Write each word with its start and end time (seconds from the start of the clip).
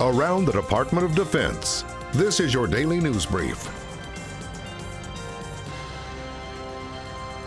around 0.00 0.44
the 0.44 0.52
Department 0.52 1.04
of 1.04 1.14
Defense. 1.14 1.84
This 2.12 2.40
is 2.40 2.54
your 2.54 2.66
daily 2.66 3.00
news 3.00 3.26
brief. 3.26 3.68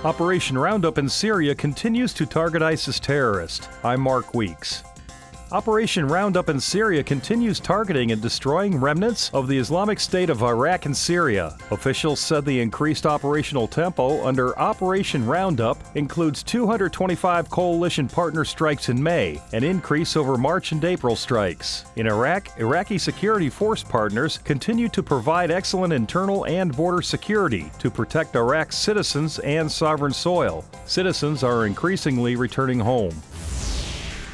Operation 0.04 0.58
Roundup 0.58 0.98
in 0.98 1.08
Syria 1.08 1.56
continues 1.56 2.14
to 2.14 2.26
target 2.26 2.62
ISIS 2.62 3.00
terrorists. 3.00 3.68
I'm 3.84 4.02
Mark 4.02 4.34
Weeks. 4.34 4.84
Operation 5.54 6.08
Roundup 6.08 6.48
in 6.48 6.62
Syria 6.62 7.04
continues 7.04 7.60
targeting 7.60 8.14
and 8.14 8.22
destroying 8.22 8.80
remnants 8.80 9.30
of 9.34 9.50
the 9.50 9.58
Islamic 9.58 10.00
State 10.00 10.30
of 10.30 10.44
Iraq 10.44 10.86
and 10.86 10.96
Syria. 10.96 11.58
Officials 11.72 12.22
said 12.22 12.46
the 12.46 12.62
increased 12.62 13.06
operational 13.06 13.68
tempo 13.68 14.26
under 14.26 14.58
Operation 14.58 15.26
Roundup 15.26 15.78
includes 15.96 16.42
225 16.42 17.50
coalition 17.50 18.08
partner 18.08 18.46
strikes 18.46 18.88
in 18.88 19.04
May, 19.04 19.42
an 19.52 19.66
increase 19.66 20.16
over 20.16 20.38
March 20.38 20.72
and 20.72 20.86
April 20.86 21.18
strikes. 21.18 21.84
In 21.98 22.08
Iraq, 22.08 22.58
Iraqi 22.58 22.98
security 22.98 23.50
force 23.50 23.84
partners 23.84 24.38
continue 24.46 24.88
to 24.88 25.04
provide 25.04 25.52
excellent 25.52 25.92
internal 25.92 26.46
and 26.46 26.74
border 26.74 27.02
security 27.02 27.70
to 27.80 27.92
protect 27.92 28.38
Iraq's 28.38 28.78
citizens 28.78 29.40
and 29.40 29.70
sovereign 29.70 30.14
soil. 30.14 30.64
Citizens 30.86 31.44
are 31.44 31.66
increasingly 31.66 32.38
returning 32.38 32.80
home. 32.80 33.14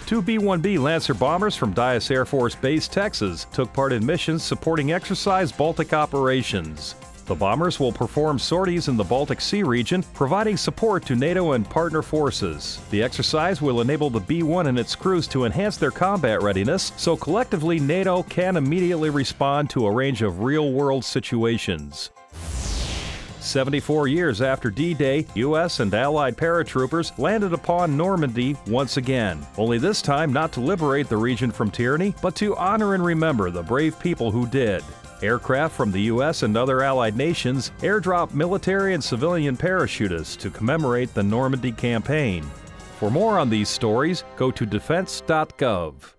Two 0.08 0.22
B 0.22 0.38
1B 0.38 0.80
Lancer 0.80 1.14
bombers 1.14 1.58
from 1.58 1.74
Dyess 1.74 2.10
Air 2.10 2.24
Force 2.24 2.56
Base, 2.56 2.88
Texas, 2.88 3.46
took 3.52 3.74
part 3.74 3.92
in 3.92 4.06
missions 4.06 4.42
supporting 4.42 4.94
Exercise 4.94 5.52
Baltic 5.52 5.92
operations. 5.92 6.96
The 7.26 7.36
bombers 7.36 7.78
will 7.78 7.92
perform 7.92 8.40
sorties 8.40 8.88
in 8.88 8.96
the 8.96 9.04
Baltic 9.04 9.42
Sea 9.42 9.64
region, 9.64 10.02
providing 10.14 10.56
support 10.56 11.06
to 11.08 11.18
NATO 11.18 11.52
and 11.52 11.70
partner 11.70 12.02
forces. 12.02 12.80
The 12.90 13.04
exercise 13.04 13.62
will 13.62 13.82
enable 13.82 14.10
the 14.10 14.22
B 14.22 14.44
1 14.44 14.68
and 14.68 14.80
its 14.80 14.96
crews 14.96 15.28
to 15.28 15.44
enhance 15.44 15.76
their 15.76 15.92
combat 15.92 16.42
readiness 16.42 16.94
so 16.96 17.18
collectively 17.18 17.78
NATO 17.78 18.24
can 18.24 18.56
immediately 18.56 19.10
respond 19.10 19.70
to 19.72 19.88
a 19.88 19.92
range 19.92 20.22
of 20.22 20.40
real 20.40 20.72
world 20.72 21.04
situations. 21.04 22.12
74 23.40 24.08
years 24.08 24.42
after 24.42 24.70
D 24.70 24.94
Day, 24.94 25.26
U.S. 25.36 25.80
and 25.80 25.94
Allied 25.94 26.38
paratroopers 26.38 27.18
landed 27.18 27.54
upon 27.54 27.96
Normandy 27.96 28.56
once 28.68 28.98
again. 28.98 29.46
Only 29.58 29.78
this 29.78 30.02
time 30.02 30.34
not 30.34 30.52
to 30.54 30.60
liberate 30.60 31.10
the 31.10 31.18
region 31.18 31.52
from 31.52 31.72
tyranny, 31.72 32.14
but 32.22 32.36
to 32.36 32.56
honor 32.58 32.94
and 32.94 33.04
remember 33.04 33.50
the 33.50 33.64
brave 33.64 34.00
people 34.00 34.32
who 34.32 34.48
did. 34.48 34.84
Aircraft 35.22 35.76
from 35.76 35.92
the 35.92 36.02
U.S. 36.02 36.44
and 36.44 36.56
other 36.56 36.84
Allied 36.84 37.16
nations 37.16 37.72
airdropped 37.80 38.34
military 38.34 38.94
and 38.94 39.04
civilian 39.04 39.58
parachutists 39.58 40.38
to 40.38 40.50
commemorate 40.50 41.14
the 41.14 41.24
Normandy 41.24 41.72
campaign. 41.72 42.44
For 43.00 43.10
more 43.10 43.40
on 43.40 43.50
these 43.50 43.70
stories, 43.70 44.24
go 44.36 44.52
to 44.52 44.66
defense.gov. 44.66 46.17